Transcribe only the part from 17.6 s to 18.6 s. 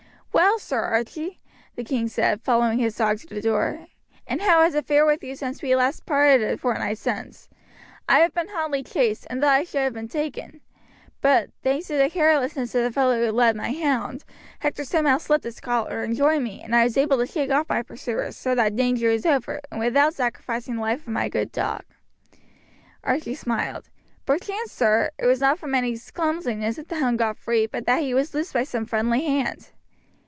my pursuers, so